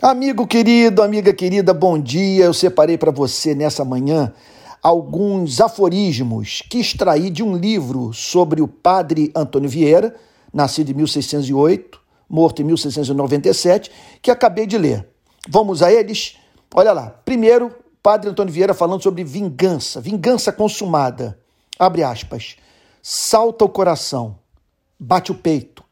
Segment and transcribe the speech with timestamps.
[0.00, 2.44] Amigo querido, amiga querida, bom dia.
[2.44, 4.32] Eu separei para você nessa manhã
[4.80, 10.14] alguns aforismos que extraí de um livro sobre o padre Antônio Vieira,
[10.54, 13.90] nascido em 1608, morto em 1697,
[14.22, 15.04] que acabei de ler.
[15.48, 16.36] Vamos a eles?
[16.72, 17.10] Olha lá.
[17.24, 21.40] Primeiro, padre Antônio Vieira falando sobre vingança, vingança consumada.
[21.76, 22.54] Abre aspas.
[23.02, 24.38] Salta o coração,
[24.96, 25.82] bate o peito,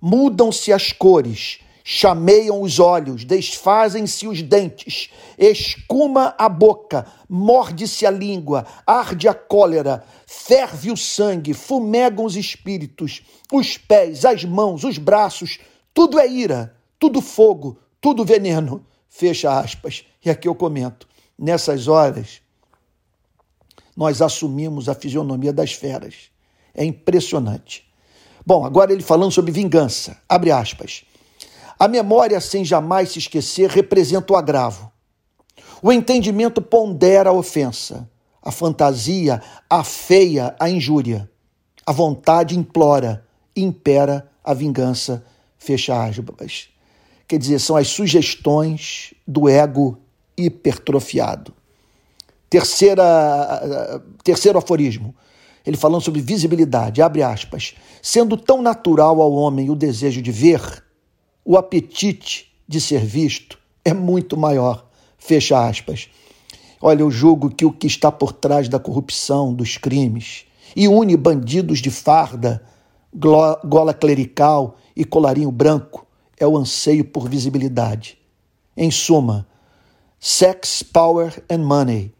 [0.00, 8.66] mudam-se as cores chameiam os olhos, desfazem-se os dentes, escuma a boca, morde-se a língua,
[8.84, 15.60] arde a cólera, ferve o sangue, fumegam os espíritos, os pés, as mãos, os braços,
[15.94, 18.84] tudo é ira, tudo fogo, tudo veneno.
[19.08, 20.04] Fecha aspas.
[20.24, 21.06] E aqui eu comento.
[21.38, 22.42] Nessas horas,
[23.96, 26.32] nós assumimos a fisionomia das feras.
[26.74, 27.86] É impressionante.
[28.44, 30.20] Bom, agora ele falando sobre vingança.
[30.28, 31.04] Abre aspas.
[31.78, 34.90] A memória, sem jamais se esquecer, representa o agravo.
[35.82, 38.08] O entendimento pondera a ofensa.
[38.42, 41.30] A fantasia afeia a injúria.
[41.84, 45.24] A vontade implora, impera a vingança.
[45.58, 46.68] Fecha aspas.
[47.28, 49.98] Quer dizer, são as sugestões do ego
[50.36, 51.52] hipertrofiado.
[52.48, 55.14] Terceira, terceiro aforismo.
[55.64, 57.74] Ele falando sobre visibilidade, abre aspas.
[58.00, 60.85] Sendo tão natural ao homem o desejo de ver,
[61.46, 64.84] o apetite de ser visto é muito maior.
[65.16, 66.10] Fecha aspas.
[66.82, 71.16] Olha, eu julgo que o que está por trás da corrupção, dos crimes, e une
[71.16, 72.62] bandidos de farda,
[73.14, 76.04] gola clerical e colarinho branco
[76.36, 78.18] é o anseio por visibilidade.
[78.76, 79.46] Em suma,
[80.18, 82.12] sex, power and money.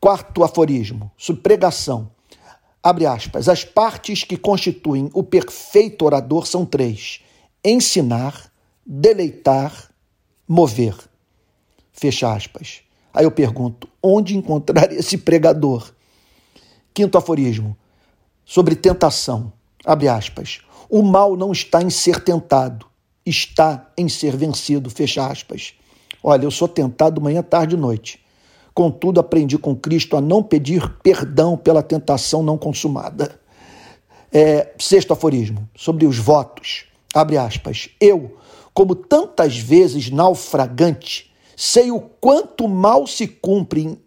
[0.00, 2.10] Quarto aforismo, subpregação.
[2.82, 3.48] Abre aspas.
[3.48, 7.20] As partes que constituem o perfeito orador são três:
[7.64, 8.50] ensinar,
[8.84, 9.90] deleitar,
[10.48, 10.96] mover.
[11.92, 12.80] Fecha aspas.
[13.12, 15.92] Aí eu pergunto: onde encontrar esse pregador?
[16.92, 17.76] Quinto aforismo,
[18.44, 19.52] sobre tentação.
[19.84, 20.60] Abre aspas.
[20.88, 22.86] O mal não está em ser tentado,
[23.24, 24.90] está em ser vencido.
[24.90, 25.74] Fecha aspas.
[26.22, 28.20] Olha, eu sou tentado manhã, tarde e noite.
[28.74, 33.38] Contudo, aprendi com Cristo a não pedir perdão pela tentação não consumada.
[34.32, 38.36] É, sexto aforismo, sobre os votos abre aspas, eu,
[38.72, 43.98] como tantas vezes naufragante, sei o quanto mal se cumpre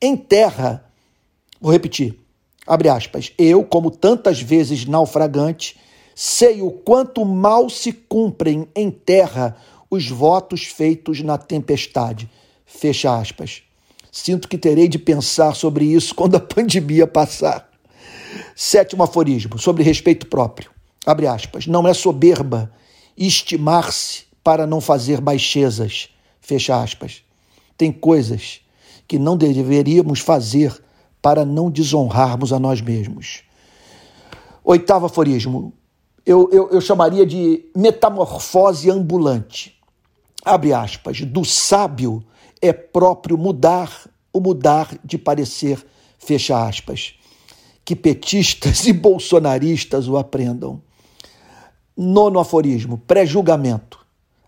[0.00, 0.84] em terra.
[1.60, 2.18] Vou repetir,
[2.66, 5.78] abre aspas, eu, como tantas vezes naufragante,
[6.14, 9.56] sei o quanto mal se cumprem em terra
[9.90, 12.28] os votos feitos na tempestade.
[12.66, 13.62] Fecha aspas.
[14.10, 17.68] Sinto que terei de pensar sobre isso quando a pandemia passar.
[18.54, 20.77] Sétimo aforismo, sobre respeito próprio
[21.10, 22.70] abre aspas, não é soberba
[23.16, 26.08] estimar-se para não fazer baixezas,
[26.40, 27.22] fecha aspas.
[27.76, 28.60] Tem coisas
[29.06, 30.76] que não deveríamos fazer
[31.20, 33.42] para não desonrarmos a nós mesmos.
[34.62, 35.72] Oitavo aforismo,
[36.24, 39.78] eu, eu, eu chamaria de metamorfose ambulante.
[40.44, 42.22] Abre aspas, do sábio
[42.60, 45.84] é próprio mudar o mudar de parecer,
[46.18, 47.14] fecha aspas.
[47.84, 50.82] Que petistas e bolsonaristas o aprendam.
[52.00, 53.98] Nono aforismo, pré-julgamento.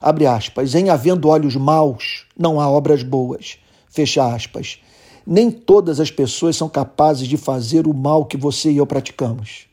[0.00, 0.72] Abre aspas.
[0.76, 3.58] Em havendo olhos maus, não há obras boas.
[3.88, 4.78] Fecha aspas.
[5.26, 9.66] Nem todas as pessoas são capazes de fazer o mal que você e eu praticamos.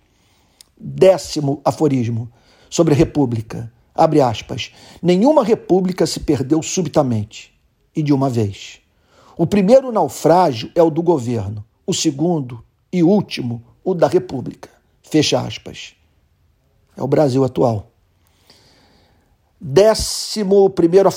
[0.75, 2.27] Décimo aforismo,
[2.67, 3.71] sobre república.
[3.93, 4.71] Abre aspas.
[4.99, 7.53] Nenhuma república se perdeu subitamente
[7.95, 8.79] e de uma vez.
[9.37, 14.67] O primeiro naufrágio é o do governo, o segundo e último, o da república.
[15.03, 15.95] Fecha aspas
[16.97, 17.91] é o Brasil atual.
[19.59, 21.09] Décimo primeiro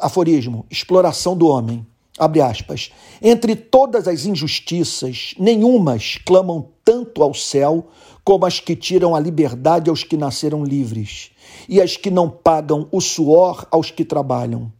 [0.00, 1.86] aforismo, exploração do homem.
[2.16, 2.92] Abre aspas.
[3.20, 7.88] Entre todas as injustiças, nenhumas clamam tanto ao céu
[8.22, 11.32] como as que tiram a liberdade aos que nasceram livres,
[11.68, 14.72] e as que não pagam o suor aos que trabalham.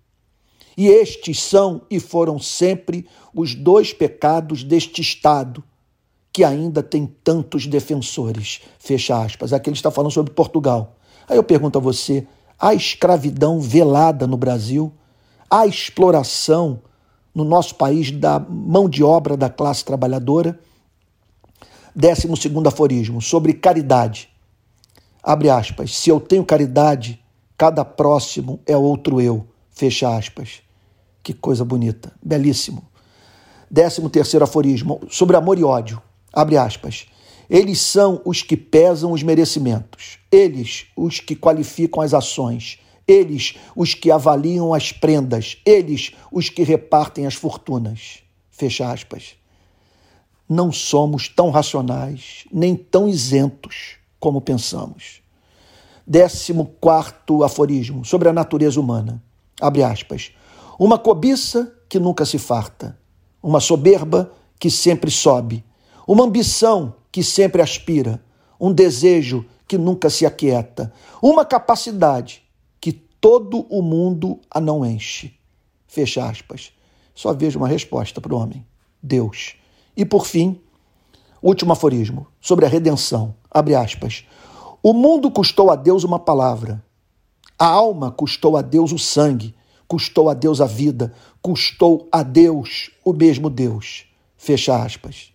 [0.76, 5.62] E estes são e foram sempre os dois pecados deste Estado,
[6.34, 8.60] que ainda tem tantos defensores.
[8.80, 9.52] Fecha aspas.
[9.52, 10.96] Aqui ele está falando sobre Portugal.
[11.28, 12.26] Aí eu pergunto a você:
[12.58, 14.92] há escravidão velada no Brasil?
[15.48, 16.82] Há exploração
[17.32, 20.58] no nosso país da mão de obra da classe trabalhadora?
[21.94, 24.28] Décimo segundo aforismo, sobre caridade.
[25.22, 25.96] Abre aspas.
[25.96, 27.22] Se eu tenho caridade,
[27.56, 29.46] cada próximo é outro eu.
[29.70, 30.62] Fecha aspas.
[31.22, 32.12] Que coisa bonita.
[32.20, 32.82] Belíssimo.
[33.70, 36.02] Décimo terceiro aforismo, sobre amor e ódio.
[36.34, 37.06] Abre aspas.
[37.48, 43.94] Eles são os que pesam os merecimentos, eles os que qualificam as ações, eles os
[43.94, 48.22] que avaliam as prendas, eles os que repartem as fortunas.
[48.50, 49.36] Fecha aspas.
[50.48, 55.22] Não somos tão racionais, nem tão isentos como pensamos.
[56.06, 59.22] Décimo quarto aforismo sobre a natureza humana.
[59.60, 60.32] Abre aspas.
[60.78, 62.98] Uma cobiça que nunca se farta,
[63.42, 65.64] uma soberba que sempre sobe,
[66.06, 68.22] uma ambição que sempre aspira,
[68.60, 70.92] um desejo que nunca se aquieta,
[71.22, 72.42] uma capacidade
[72.80, 75.34] que todo o mundo a não enche.
[75.86, 76.72] Fecha aspas.
[77.14, 78.66] Só vejo uma resposta para o homem:
[79.02, 79.56] Deus.
[79.96, 80.60] E por fim,
[81.40, 83.34] último aforismo sobre a redenção.
[83.50, 84.24] Abre aspas.
[84.82, 86.84] O mundo custou a Deus uma palavra.
[87.58, 89.54] A alma custou a Deus o sangue,
[89.86, 94.06] custou a Deus a vida, custou a Deus o mesmo Deus.
[94.36, 95.33] Fecha aspas.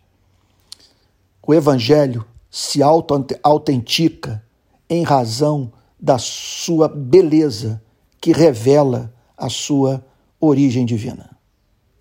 [1.50, 4.46] O evangelho se autentica
[4.88, 7.84] em razão da sua beleza,
[8.22, 10.06] que revela a sua
[10.40, 11.36] origem divina.